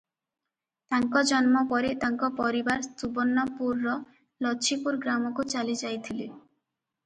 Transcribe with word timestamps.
ତାଙ୍କ 0.93 1.21
ଜନ୍ମ 1.31 1.61
ପରେ 1.73 1.91
ତାଙ୍କ 2.05 2.31
ପରିବାର 2.41 2.87
ସୁବର୍ଣ୍ଣପୁରର 3.03 3.95
ଲଛିପୁର 4.49 5.05
ଗ୍ରାମକୁ 5.07 5.49
ଚାଲିଯାଇଥିଲେ। 5.57 6.31